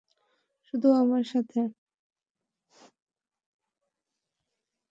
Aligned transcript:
শুধু 0.73 0.87
আমার 0.93 1.23
সাথে। 1.23 1.59